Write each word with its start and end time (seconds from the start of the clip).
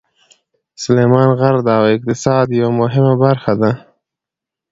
سلیمان 0.83 1.29
غر 1.39 1.55
د 1.67 1.69
اقتصاد 1.95 2.47
یوه 2.59 2.71
مهمه 2.81 3.13
برخه 3.23 3.53
ده. 3.61 3.71